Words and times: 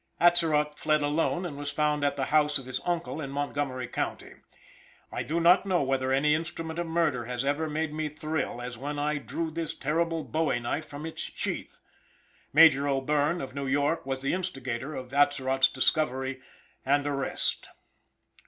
Atzerott 0.19 0.79
fled 0.79 1.03
alone, 1.03 1.45
and 1.45 1.55
was 1.57 1.69
found 1.69 2.03
at 2.03 2.15
the 2.15 2.25
house 2.33 2.57
of 2.57 2.65
his 2.65 2.81
uncle 2.85 3.21
in 3.21 3.29
Montgomery 3.29 3.85
county. 3.87 4.33
I 5.11 5.21
do 5.21 5.39
not 5.39 5.67
know 5.67 5.85
that 5.95 6.11
any 6.11 6.33
instrument 6.33 6.79
of 6.79 6.87
murder 6.87 7.25
has 7.25 7.45
ever 7.45 7.69
made 7.69 7.93
me 7.93 8.09
thrill 8.09 8.63
as 8.63 8.79
when 8.79 8.97
I 8.97 9.19
drew 9.19 9.51
this 9.51 9.75
terrible 9.75 10.23
bowie 10.23 10.59
knife 10.59 10.87
from 10.87 11.05
its 11.05 11.21
sheath. 11.21 11.81
Major 12.51 12.87
O'Bierne, 12.87 13.41
of 13.41 13.53
New 13.53 13.67
York, 13.67 14.03
was 14.03 14.23
the 14.23 14.33
instigator 14.33 14.95
of 14.95 15.13
Atzerott's 15.13 15.69
discovery 15.69 16.41
and 16.83 17.05
arrest. 17.05 17.69